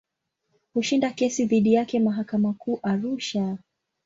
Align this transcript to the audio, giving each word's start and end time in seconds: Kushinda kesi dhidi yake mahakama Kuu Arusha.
Kushinda 0.73 1.09
kesi 1.11 1.45
dhidi 1.45 1.73
yake 1.73 1.99
mahakama 1.99 2.53
Kuu 2.53 2.79
Arusha. 2.83 3.57